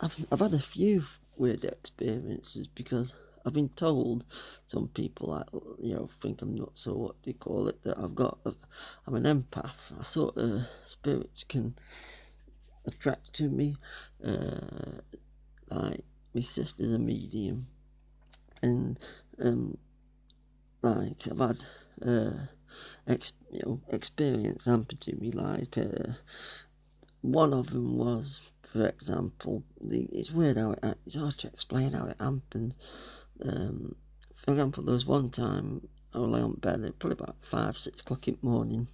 I've, 0.00 0.26
I've 0.32 0.40
had 0.40 0.52
a 0.52 0.58
few 0.58 1.04
weird 1.36 1.64
experiences 1.64 2.66
because 2.66 3.14
I've 3.46 3.52
been 3.52 3.70
told 3.70 4.24
some 4.66 4.88
people, 4.88 5.32
I, 5.32 5.44
you 5.82 5.94
know, 5.94 6.10
think 6.20 6.42
I'm 6.42 6.54
not 6.54 6.72
so 6.74 6.92
what 6.94 7.22
do 7.22 7.30
you 7.30 7.34
call 7.34 7.68
it, 7.68 7.82
that 7.84 7.98
I've 7.98 8.14
got, 8.14 8.38
I'm 9.06 9.14
an 9.14 9.24
empath. 9.24 9.72
I 9.98 10.02
thought 10.02 10.36
uh, 10.36 10.62
spirits 10.84 11.44
can 11.44 11.74
attract 12.86 13.32
to 13.34 13.48
me. 13.48 13.76
Uh, 14.24 15.00
like, 15.70 16.04
my 16.34 16.40
sister's 16.40 16.92
a 16.92 16.98
medium. 16.98 17.68
And, 18.62 18.98
um, 19.42 19.78
like, 20.82 21.28
I've 21.30 21.38
had, 21.38 21.64
uh, 22.04 22.30
ex, 23.06 23.32
you 23.50 23.60
know, 23.64 23.80
experience 23.90 24.64
happen 24.64 24.96
to 24.98 25.16
me. 25.16 25.30
Like, 25.32 25.78
uh, 25.78 26.12
one 27.20 27.52
of 27.52 27.70
them 27.70 27.96
was, 27.96 28.40
for 28.72 28.86
example, 28.86 29.62
the, 29.80 30.08
it's 30.12 30.30
weird 30.30 30.56
how 30.56 30.72
it, 30.72 30.98
it's 31.06 31.16
hard 31.16 31.38
to 31.38 31.46
explain 31.48 31.92
how 31.92 32.06
it 32.06 32.16
happens. 32.20 32.74
Um, 33.44 33.94
for 34.34 34.52
example, 34.52 34.84
there 34.84 34.94
was 34.94 35.06
one 35.06 35.30
time 35.30 35.86
I 36.14 36.18
was 36.18 36.30
laying 36.30 36.44
on 36.44 36.54
bed 36.54 36.82
at 36.84 36.98
probably 36.98 37.18
about 37.20 37.36
five, 37.42 37.78
six 37.78 38.00
o'clock 38.00 38.28
in 38.28 38.38
the 38.40 38.48
morning. 38.48 38.88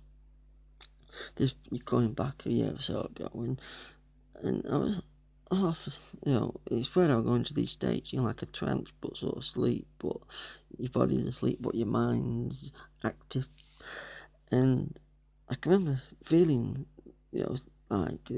This 1.36 1.54
going 1.84 2.12
back 2.12 2.44
a 2.44 2.50
year 2.50 2.72
or 2.72 2.80
so 2.80 3.02
ago, 3.02 3.30
and 3.34 3.60
and 4.42 4.66
I 4.68 4.76
was 4.76 5.00
half, 5.50 5.78
you 6.26 6.32
know, 6.32 6.54
it's 6.70 6.94
weird 6.94 7.10
how 7.10 7.20
going 7.20 7.44
to 7.44 7.54
these 7.54 7.70
states, 7.70 8.12
you're 8.12 8.22
like 8.22 8.42
a 8.42 8.46
trance, 8.46 8.90
but 9.00 9.16
sort 9.16 9.36
of 9.36 9.44
sleep, 9.44 9.86
but 9.98 10.16
your 10.78 10.90
body's 10.90 11.26
asleep, 11.26 11.58
but 11.60 11.74
your 11.74 11.86
mind's 11.86 12.72
active. 13.04 13.46
And 14.50 14.98
I 15.48 15.54
can 15.54 15.72
remember 15.72 16.02
feeling, 16.24 16.86
you 17.32 17.40
know, 17.42 17.56
like 17.90 18.30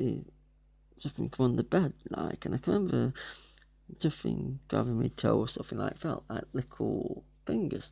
something 0.98 1.30
come 1.30 1.46
on 1.46 1.56
the 1.56 1.64
bed, 1.64 1.92
like, 2.10 2.44
and 2.44 2.54
I 2.54 2.58
can 2.58 2.72
remember 2.74 3.12
something 3.98 4.58
grabbing 4.68 4.98
my 4.98 5.08
toe 5.08 5.40
or 5.40 5.48
something 5.48 5.78
like 5.78 5.98
felt 5.98 6.24
like 6.28 6.44
little 6.52 7.24
fingers. 7.46 7.90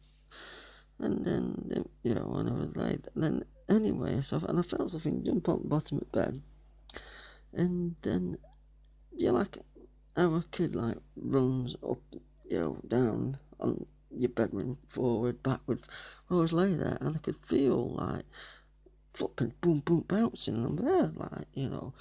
And 0.99 1.25
then, 1.25 1.87
you 2.03 2.15
know, 2.15 2.23
when 2.23 2.49
I 2.49 2.53
was 2.53 2.77
like, 2.77 3.01
then 3.17 3.45
anyway, 3.69 4.21
so 4.23 4.41
and 4.49 4.59
I 4.59 4.63
felt 4.63 4.91
something 4.91 5.25
jump 5.25 5.49
on 5.49 5.63
the 5.63 5.69
bottom 5.69 5.99
of 5.99 6.05
the 6.11 6.19
bed, 6.19 6.43
and 7.53 7.97
then 8.03 8.37
you 9.17 9.27
know, 9.27 9.35
like 9.35 9.59
our 10.17 10.45
kid 10.51 10.75
like 10.75 10.99
runs 11.17 11.75
up, 11.89 11.99
you 12.49 12.59
know, 12.59 12.79
down 12.87 13.39
on 13.61 13.87
your 14.17 14.31
bedroom, 14.31 14.79
forward, 14.89 15.43
backward. 15.43 15.81
I 16.31 16.35
was 16.35 16.53
lay 16.53 16.75
there 16.75 16.99
and 17.01 17.17
I 17.17 17.19
could 17.19 17.37
feel 17.45 17.95
like 17.95 18.25
footprints 19.13 19.57
boom 19.61 19.81
boom 19.81 20.05
bouncing 20.07 20.55
and 20.55 20.67
I'm 20.67 20.77
there 20.77 21.11
like, 21.15 21.47
you 21.55 21.69
know, 21.69 21.93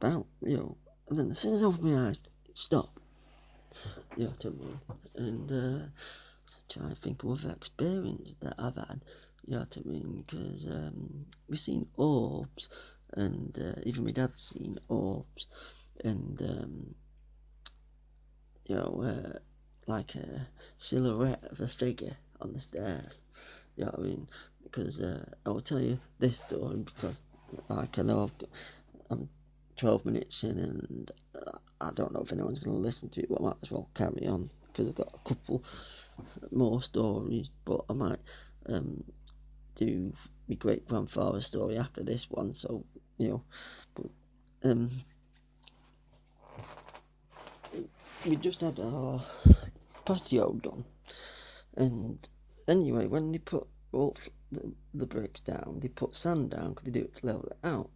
bounce, 0.00 0.26
you 0.42 0.56
know, 0.56 0.76
and 1.08 1.18
then 1.18 1.30
as 1.30 1.38
soon 1.38 1.54
as 1.54 1.62
opened 1.62 1.84
my 1.84 2.08
eyes, 2.08 2.18
it 2.48 2.58
stopped. 2.58 2.97
You 4.16 4.24
know 4.24 4.32
I 4.44 4.48
mean? 4.48 4.80
And 5.16 5.52
uh, 5.52 5.86
so 6.46 6.88
to 6.88 6.94
think 6.96 7.22
of 7.22 7.30
other 7.30 7.52
experience 7.52 8.34
that 8.40 8.54
I've 8.58 8.76
had. 8.76 9.00
You 9.46 9.56
know 9.56 9.66
I 9.74 9.88
mean? 9.88 10.24
Because 10.26 10.66
um, 10.66 11.26
we've 11.48 11.60
seen 11.60 11.86
orbs, 11.96 12.68
and 13.14 13.58
uh, 13.58 13.80
even 13.84 14.04
my 14.04 14.10
dad's 14.10 14.52
seen 14.54 14.78
orbs, 14.88 15.46
and 16.04 16.40
um, 16.42 16.94
you 18.68 18.76
know, 18.76 19.02
uh, 19.02 19.38
like 19.86 20.14
a 20.14 20.46
silhouette 20.76 21.42
of 21.50 21.60
a 21.60 21.68
figure 21.68 22.16
on 22.40 22.52
the 22.52 22.60
stairs. 22.60 23.20
You 23.76 23.84
know 23.84 23.92
what 23.92 24.00
I 24.00 24.08
mean? 24.08 24.28
Because 24.62 25.00
uh, 25.00 25.24
I 25.46 25.48
will 25.48 25.62
tell 25.62 25.80
you 25.80 25.98
this 26.18 26.36
story 26.36 26.76
because, 26.84 27.20
like, 27.68 27.98
I 27.98 28.02
know 28.02 28.24
I've 28.24 28.38
got, 28.38 28.48
I'm 29.10 29.28
12 29.78 30.04
minutes 30.04 30.42
in 30.42 30.58
and 30.58 31.10
I 31.80 31.90
don't 31.92 32.12
know 32.12 32.20
if 32.20 32.32
anyone's 32.32 32.58
going 32.58 32.76
to 32.76 32.82
listen 32.82 33.08
to 33.10 33.20
it, 33.22 33.28
but 33.28 33.40
I 33.40 33.44
might 33.44 33.56
as 33.62 33.70
well 33.70 33.88
carry 33.94 34.26
on 34.26 34.50
because 34.66 34.88
I've 34.88 34.94
got 34.94 35.14
a 35.14 35.28
couple 35.28 35.64
more 36.50 36.82
stories. 36.82 37.50
But 37.64 37.84
I 37.88 37.92
might 37.92 38.18
um, 38.66 39.04
do 39.76 40.12
my 40.48 40.56
great 40.56 40.86
grandfather's 40.88 41.46
story 41.46 41.78
after 41.78 42.02
this 42.02 42.26
one, 42.30 42.52
so 42.52 42.84
you 43.18 43.28
know. 43.28 43.42
But 43.94 44.70
um, 44.70 44.90
we 48.24 48.36
just 48.36 48.60
had 48.60 48.80
our 48.80 49.24
patio 50.04 50.54
done, 50.54 50.84
and 51.76 52.28
anyway, 52.66 53.06
when 53.06 53.30
they 53.30 53.38
put 53.38 53.66
all 53.92 54.16
the, 54.50 54.72
the 54.94 55.06
bricks 55.06 55.40
down, 55.40 55.78
they 55.80 55.88
put 55.88 56.16
sand 56.16 56.50
down 56.50 56.70
because 56.70 56.84
they 56.84 56.90
do 56.90 57.04
it 57.04 57.14
to 57.16 57.26
level 57.26 57.48
it 57.50 57.58
out. 57.62 57.90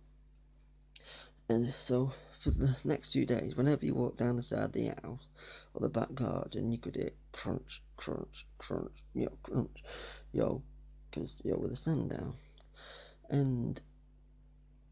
And 1.48 1.74
so 1.76 2.12
for 2.42 2.50
the 2.50 2.76
next 2.84 3.12
few 3.12 3.26
days, 3.26 3.56
whenever 3.56 3.84
you 3.84 3.94
walk 3.94 4.16
down 4.16 4.36
the 4.36 4.42
side 4.42 4.64
of 4.64 4.72
the 4.72 4.88
house 5.02 5.28
or 5.74 5.80
the 5.80 5.88
back 5.88 6.14
garden, 6.14 6.72
you 6.72 6.78
could 6.78 6.96
hear 6.96 7.10
crunch, 7.32 7.82
crunch, 7.96 8.46
crunch, 8.58 9.04
yo, 9.14 9.28
crunch, 9.42 9.82
yo, 10.32 10.62
because 11.10 11.34
yo, 11.42 11.56
with 11.56 11.70
the 11.70 11.76
sun 11.76 12.08
down. 12.08 12.34
And 13.28 13.80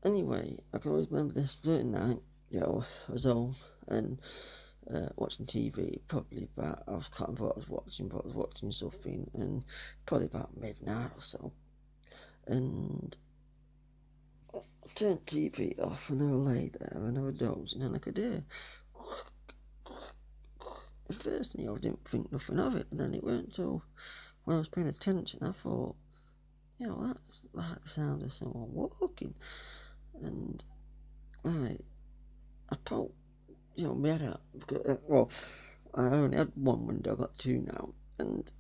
anyway, 0.05 0.59
I 0.73 0.79
can 0.79 0.93
always 0.93 1.11
remember 1.11 1.35
this 1.35 1.59
certain 1.63 1.93
night, 1.93 2.21
yo, 2.51 2.85
I 3.09 3.13
was 3.13 3.25
home 3.25 3.57
and 3.89 4.19
uh, 4.93 5.09
watching 5.17 5.47
TV, 5.47 6.01
probably 6.09 6.49
about, 6.57 6.83
I 6.87 6.93
was 6.93 7.09
can't 7.17 7.31
remember 7.31 7.45
what 7.47 7.57
I 7.57 7.61
was 7.61 7.69
watching, 7.69 8.09
but 8.09 8.25
I 8.25 8.27
was 8.27 8.35
watching 8.35 8.73
something, 8.73 9.31
and 9.35 9.65
probably 10.07 10.27
about 10.27 10.57
midnight 10.61 11.11
or 11.17 11.23
so. 11.23 11.53
And 12.47 13.17
I 14.83 14.89
turned 14.95 15.27
TV 15.27 15.79
off 15.79 16.09
and 16.09 16.23
I 16.23 16.27
was 16.27 16.43
laid 16.47 16.77
there 16.81 16.93
and 16.95 17.19
and 17.19 17.95
I 17.95 17.99
could 17.99 18.17
hear. 18.17 18.43
At 21.11 21.17
first, 21.17 21.59
you 21.59 21.67
know, 21.67 21.77
I 21.77 21.79
didn't 21.79 22.09
think 22.09 22.33
nothing 22.33 22.59
of 22.59 22.77
it, 22.77 22.87
and 22.91 23.01
then 23.01 23.15
it 23.15 23.25
weren't 23.25 23.47
until 23.49 23.83
when 24.45 24.57
I 24.57 24.59
was 24.59 24.69
paying 24.69 24.87
attention, 24.87 25.41
I 25.43 25.53
thought, 25.53 25.97
you 26.79 26.87
know, 26.87 27.09
that's 27.09 27.43
like 27.53 27.83
the 27.83 27.89
sound 27.89 28.23
of 28.23 28.33
someone 28.33 28.73
walking. 28.73 29.35
And 30.23 30.63
I, 31.45 31.77
I 32.71 32.77
poked, 32.85 33.15
you 33.75 33.85
know, 33.85 33.95
my 33.95 34.11
head 34.11 34.23
out. 34.23 34.41
Because, 34.59 34.87
uh, 34.87 34.97
well, 35.07 35.31
I 35.95 36.03
only 36.03 36.39
had 36.39 36.53
one 36.55 36.87
window, 36.87 37.15
I 37.15 37.17
got 37.17 37.37
two 37.37 37.59
now. 37.67 37.93
And, 38.19 38.51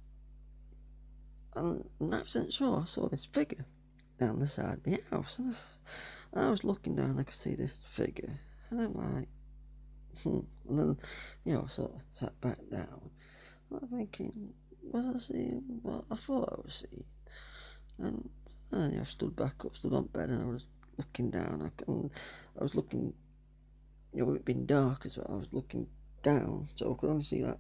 and 1.55 1.85
that 2.01 2.29
sense, 2.29 2.57
sure, 2.57 2.81
I 2.81 2.85
saw 2.85 3.09
this 3.09 3.27
figure 3.33 3.65
down 4.21 4.39
the 4.39 4.47
side 4.47 4.79
of 4.79 4.83
the 4.85 5.01
house. 5.11 5.39
And 5.39 5.57
I, 6.35 6.47
I 6.47 6.51
was 6.51 6.63
looking 6.63 6.95
down, 6.95 7.19
I 7.19 7.25
could 7.25 7.35
see 7.35 7.57
this 7.57 7.83
figure, 7.97 8.39
and 8.71 8.81
I'm 8.81 8.95
like, 8.95 9.29
hmm. 10.23 10.41
And 10.69 10.79
then, 10.79 10.99
you 11.45 11.55
know, 11.55 11.67
sort 11.67 11.93
of 11.93 12.01
sat 12.13 12.41
back 12.41 12.59
down. 12.71 13.11
And 13.71 13.81
I'm 13.83 13.89
thinking, 13.89 14.53
was 14.83 15.07
I 15.07 15.19
seeing 15.19 15.81
what 15.83 16.05
I 16.11 16.17
thought 16.17 16.53
I 16.53 16.61
was 16.63 16.85
seeing? 16.87 17.05
And, 17.99 18.29
and 18.71 18.83
then 18.83 18.91
you 18.93 18.97
know, 18.99 19.03
I 19.03 19.07
stood 19.07 19.35
back 19.35 19.65
up, 19.65 19.75
stood 19.75 19.93
on 19.93 20.07
bed, 20.07 20.29
and 20.29 20.43
I 20.43 20.47
was 20.47 20.67
looking 20.97 21.31
down. 21.31 21.63
I, 21.63 21.91
and 21.91 22.11
I 22.59 22.63
was 22.63 22.75
looking, 22.75 23.13
you 24.13 24.25
know, 24.25 24.35
it 24.35 24.45
being 24.45 24.67
dark 24.67 25.07
as 25.07 25.17
well. 25.17 25.27
I 25.31 25.37
was 25.37 25.53
looking 25.53 25.87
down, 26.23 26.69
so 26.75 26.93
I 26.93 27.01
could 27.01 27.11
only 27.11 27.25
see 27.25 27.43
that. 27.43 27.59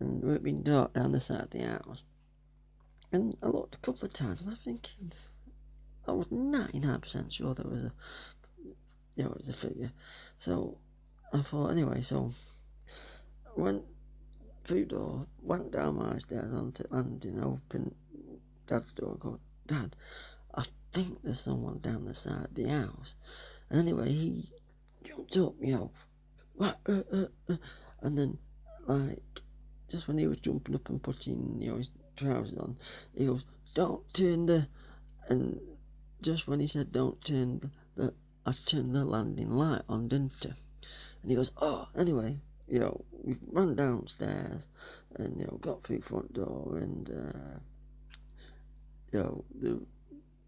And 0.00 0.22
it 0.22 0.44
being 0.44 0.62
dark 0.62 0.94
down 0.94 1.12
the 1.12 1.20
side 1.20 1.40
of 1.40 1.50
the 1.50 1.64
house. 1.64 2.04
And 3.10 3.36
I 3.42 3.46
looked 3.46 3.74
a 3.74 3.78
couple 3.78 4.04
of 4.04 4.12
times, 4.12 4.42
and 4.42 4.50
I'm 4.50 4.58
thinking, 4.58 5.12
I 6.08 6.12
was 6.12 6.26
99% 6.28 7.32
sure 7.32 7.54
there 7.54 7.70
was 7.70 7.84
a, 7.84 7.92
you 9.14 9.24
know, 9.24 9.30
it 9.32 9.38
was 9.38 9.48
a 9.48 9.52
figure. 9.52 9.92
So 10.38 10.78
I 11.32 11.42
thought, 11.42 11.68
anyway, 11.68 12.00
so 12.00 12.32
I 13.46 13.60
went 13.60 13.82
through 14.64 14.86
door, 14.86 15.26
went 15.42 15.72
down 15.72 15.96
my 15.96 16.18
stairs 16.18 16.52
onto 16.52 16.84
landing, 16.90 17.42
opened 17.42 17.94
Dad's 18.66 18.92
door, 18.92 19.12
and 19.12 19.20
go, 19.20 19.40
Dad, 19.66 19.96
I 20.54 20.64
think 20.92 21.22
there's 21.22 21.40
someone 21.40 21.80
down 21.80 22.06
the 22.06 22.14
side 22.14 22.46
of 22.46 22.54
the 22.54 22.68
house. 22.68 23.14
And 23.68 23.80
anyway, 23.80 24.10
he 24.10 24.48
jumped 25.04 25.36
up, 25.36 25.54
you 25.60 25.72
know, 25.74 25.90
uh, 26.60 26.72
uh, 26.86 27.26
uh, 27.48 27.56
and 28.00 28.16
then, 28.16 28.38
like, 28.86 29.22
just 29.90 30.08
when 30.08 30.18
he 30.18 30.26
was 30.26 30.38
jumping 30.38 30.74
up 30.74 30.88
and 30.88 31.02
putting, 31.02 31.60
you 31.60 31.70
know, 31.70 31.76
his 31.76 31.90
trousers 32.16 32.56
on, 32.58 32.78
he 33.14 33.26
goes, 33.26 33.44
don't 33.74 34.02
turn 34.14 34.46
the, 34.46 34.66
and 35.28 35.60
just 36.22 36.46
when 36.46 36.60
he 36.60 36.66
said 36.66 36.92
don't 36.92 37.22
turn 37.24 37.70
the, 37.96 38.12
I 38.46 38.54
turned 38.66 38.94
the 38.94 39.04
landing 39.04 39.50
light 39.50 39.82
on, 39.88 40.08
didn't 40.08 40.32
I? 40.44 40.54
And 41.22 41.30
he 41.30 41.36
goes, 41.36 41.52
oh, 41.60 41.88
anyway, 41.96 42.38
you 42.66 42.78
know, 42.80 43.04
we 43.22 43.36
run 43.50 43.74
downstairs 43.74 44.68
and, 45.16 45.38
you 45.38 45.46
know, 45.46 45.58
got 45.60 45.84
through 45.84 45.98
the 45.98 46.06
front 46.06 46.32
door 46.32 46.78
and, 46.78 47.10
uh, 47.10 47.58
you 49.12 49.20
know, 49.20 49.44
the, 49.60 49.68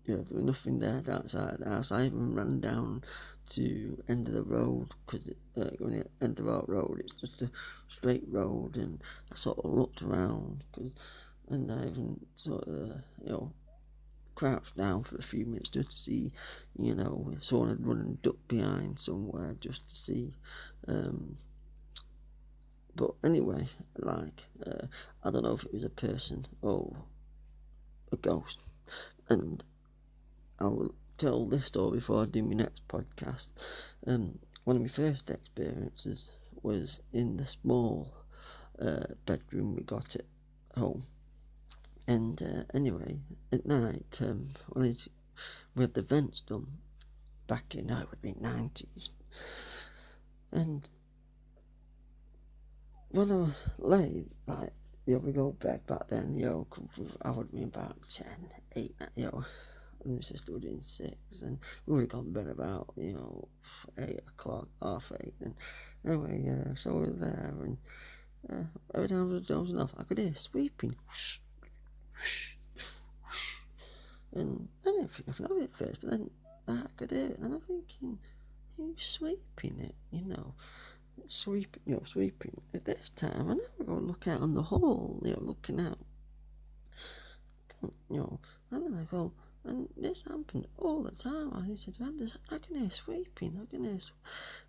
you 0.06 0.16
know, 0.16 0.22
there 0.22 0.36
was 0.36 0.44
nothing 0.44 0.78
there 0.78 1.02
outside 1.10 1.58
the 1.58 1.68
house. 1.68 1.92
I 1.92 2.06
even 2.06 2.34
ran 2.34 2.60
down 2.60 3.02
to 3.50 4.02
end 4.08 4.28
of 4.28 4.34
the 4.34 4.42
road 4.42 4.88
because 5.04 5.28
uh, 5.56 5.70
when 5.78 5.94
you 5.94 6.04
enter 6.22 6.42
the 6.42 6.62
road, 6.66 7.02
it's 7.04 7.20
just 7.20 7.42
a 7.42 7.50
straight 7.88 8.24
road, 8.28 8.76
and 8.76 9.00
I 9.30 9.36
sort 9.36 9.58
of 9.58 9.70
looked 9.70 10.02
around 10.02 10.64
because, 10.72 10.94
and 11.48 11.70
I 11.70 11.86
even 11.86 12.20
sort 12.34 12.66
of, 12.68 13.02
you 13.22 13.30
know, 13.30 13.52
crouched 14.40 14.74
down 14.74 15.04
for 15.04 15.16
a 15.16 15.22
few 15.22 15.44
minutes 15.44 15.68
just 15.68 15.90
to 15.90 15.98
see, 15.98 16.32
you 16.78 16.94
know, 16.94 17.30
someone 17.42 17.68
had 17.68 17.86
run 17.86 18.00
and 18.00 18.22
ducked 18.22 18.48
behind 18.48 18.98
somewhere 18.98 19.54
just 19.60 19.86
to 19.90 19.94
see. 19.94 20.32
Um, 20.88 21.36
but 22.96 23.10
anyway, 23.22 23.68
like, 23.98 24.46
uh, 24.66 24.86
I 25.22 25.30
don't 25.30 25.42
know 25.42 25.52
if 25.52 25.64
it 25.64 25.74
was 25.74 25.84
a 25.84 25.90
person 25.90 26.46
or 26.62 26.96
a 28.12 28.16
ghost. 28.16 28.60
And 29.28 29.62
I 30.58 30.64
will 30.64 30.94
tell 31.18 31.44
this 31.44 31.66
story 31.66 31.98
before 31.98 32.22
I 32.22 32.24
do 32.24 32.42
my 32.42 32.54
next 32.54 32.88
podcast. 32.88 33.48
Um, 34.06 34.38
one 34.64 34.76
of 34.76 34.80
my 34.80 34.88
first 34.88 35.28
experiences 35.28 36.30
was 36.62 37.02
in 37.12 37.36
the 37.36 37.44
small 37.44 38.14
uh, 38.80 39.04
bedroom 39.26 39.76
we 39.76 39.82
got 39.82 40.16
at 40.16 40.24
home. 40.78 41.04
And 42.06 42.42
uh, 42.42 42.64
anyway, 42.74 43.18
at 43.52 43.66
night, 43.66 44.18
um, 44.20 44.48
when 44.70 44.96
we 45.74 45.82
had 45.82 45.94
the 45.94 46.02
vents 46.02 46.42
done 46.46 46.66
back 47.46 47.74
in, 47.74 47.90
oh, 47.90 48.00
it 48.00 48.10
would 48.10 48.22
be 48.22 48.32
90s. 48.32 49.08
And 50.52 50.88
when 53.10 53.30
I 53.30 53.36
was 53.36 53.68
laid, 53.78 54.30
like, 54.46 54.70
you 55.06 55.14
know, 55.14 55.20
we 55.20 55.32
go 55.32 55.52
bed 55.52 55.86
back 55.86 56.08
then, 56.08 56.34
you 56.34 56.46
know, 56.46 56.66
I 57.22 57.30
would 57.30 57.50
be 57.52 57.62
about 57.64 57.96
10, 58.08 58.26
8, 58.76 58.94
you 59.16 59.24
know, 59.24 59.44
and 60.04 60.14
my 60.14 60.20
sister 60.20 60.52
was 60.52 60.64
in 60.64 60.82
6, 60.82 61.42
and 61.42 61.58
we 61.86 61.94
would 61.94 62.02
have 62.02 62.10
gone 62.10 62.24
to 62.26 62.30
bed 62.30 62.46
about, 62.48 62.92
you 62.96 63.14
know, 63.14 63.48
8 63.98 64.20
o'clock, 64.28 64.68
half 64.82 65.10
8, 65.20 65.34
and 65.40 65.54
anyway, 66.06 66.48
uh, 66.48 66.74
so 66.74 66.92
we 66.92 67.00
were 67.00 67.16
there, 67.18 67.54
and 67.62 67.78
uh, 68.48 68.64
every 68.94 69.08
time 69.08 69.30
I 69.30 69.34
was 69.34 69.46
dozing 69.46 69.80
off, 69.80 69.92
I 69.98 70.04
could 70.04 70.18
hear 70.18 70.34
sweeping, 70.34 70.94
whoosh, 71.08 71.38
and 74.32 74.68
I 74.86 74.90
didn't 74.90 75.10
think 75.12 75.28
nothing 75.28 75.46
of 75.46 75.62
it 75.62 75.70
first, 75.74 76.00
but 76.02 76.10
then 76.10 76.30
I 76.68 76.86
could 76.96 77.10
hear 77.10 77.26
it, 77.26 77.38
and 77.38 77.54
I'm 77.54 77.60
thinking, 77.60 78.18
who's 78.76 79.02
sweeping 79.02 79.80
it, 79.80 79.94
you 80.10 80.24
know, 80.24 80.54
sweeping, 81.28 81.82
you 81.86 81.94
know, 81.94 82.02
sweeping. 82.04 82.60
At 82.74 82.84
this 82.84 83.10
time, 83.10 83.50
I 83.50 83.54
never 83.54 83.84
go 83.84 83.94
look 83.94 84.26
out 84.28 84.40
on 84.40 84.54
the 84.54 84.62
hall, 84.62 85.20
you 85.24 85.32
know, 85.32 85.40
looking 85.40 85.80
out. 85.80 85.98
You 87.82 88.18
know, 88.18 88.40
and 88.70 88.84
then 88.84 88.94
I 89.00 89.10
go, 89.10 89.32
and 89.64 89.88
this 89.96 90.22
happened 90.22 90.66
all 90.78 91.02
the 91.02 91.12
time. 91.12 91.52
I 91.54 91.74
said, 91.76 91.98
man, 91.98 92.18
this, 92.18 92.36
I 92.50 92.58
can 92.58 92.76
hear 92.76 92.90
sweeping, 92.90 93.58
I 93.60 93.70
can 93.70 93.84
hear. 93.84 93.98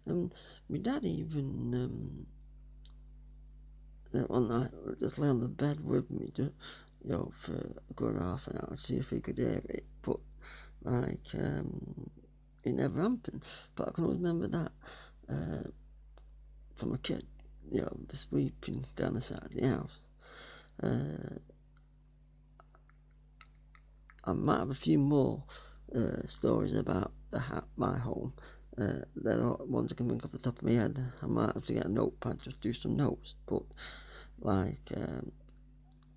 And 0.06 0.34
my 0.70 0.78
dad 0.78 1.04
even, 1.04 1.74
um, 1.74 2.26
that 4.14 4.30
one 4.30 4.50
night, 4.50 4.72
just 5.00 5.18
lay 5.18 5.28
on 5.28 5.42
the 5.42 5.48
bed 5.48 5.84
with 5.84 6.10
me, 6.10 6.32
just, 6.36 6.52
you 7.04 7.12
know, 7.12 7.32
for 7.44 7.54
a 7.54 7.94
good 7.96 8.18
half 8.18 8.48
an 8.48 8.58
hour, 8.58 8.76
see 8.78 8.98
if 8.98 9.10
he 9.10 9.20
could 9.20 9.38
hear 9.38 9.62
it. 9.70 9.86
But, 10.02 10.18
like, 10.84 11.28
um, 11.36 12.10
it 12.64 12.74
never 12.74 13.02
happened. 13.02 13.44
But 13.76 13.90
I 13.90 13.92
can 13.92 14.04
always 14.04 14.20
remember 14.20 14.48
that. 14.48 14.72
Uh, 15.30 15.70
from 16.76 16.94
a 16.94 16.98
kid, 16.98 17.26
you 17.72 17.82
know, 17.82 17.98
the 18.08 18.18
sweeping 18.18 18.86
down 18.96 19.14
the 19.14 19.22
side 19.22 19.44
of 19.44 19.54
the 19.54 19.68
house. 19.68 20.00
Uh, 20.82 21.38
I 24.24 24.34
might 24.34 24.60
have 24.60 24.70
a 24.70 24.76
few 24.76 24.98
more 24.98 25.44
uh, 25.96 26.26
stories 26.26 26.76
about 26.76 27.12
the 27.32 27.40
ha- 27.40 27.66
my 27.78 27.98
home. 27.98 28.34
Uh, 28.78 29.04
they're 29.16 29.38
the 29.38 29.58
ones 29.66 29.92
I 29.92 29.96
can 29.96 30.10
think 30.10 30.24
off 30.26 30.32
the 30.32 30.40
top 30.40 30.58
of 30.58 30.64
my 30.64 30.74
head. 30.74 31.00
I 31.22 31.26
might 31.28 31.54
have 31.54 31.66
to 31.66 31.74
get 31.74 31.86
a 31.86 31.90
notepad 31.90 32.40
just 32.42 32.62
do 32.62 32.74
some 32.74 32.96
notes. 32.96 33.36
But 33.46 33.64
like, 34.40 34.92
um, 34.96 35.32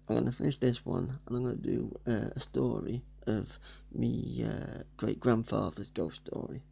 I'm 0.08 0.16
gonna 0.16 0.32
finish 0.32 0.58
this 0.58 0.84
one, 0.84 1.18
and 1.26 1.37
I'm 1.37 1.44
gonna 1.44 1.56
do 1.56 1.96
uh, 2.06 2.30
a 2.37 2.40
story 2.40 3.02
of 3.26 3.58
me 3.92 4.44
uh, 4.46 4.82
great 4.96 5.18
grandfather's 5.18 5.90
ghost 5.90 6.20
story. 6.26 6.62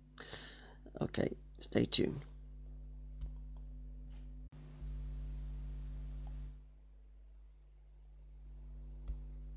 Okay, 1.01 1.33
stay 1.61 1.87
tuned. 1.87 2.21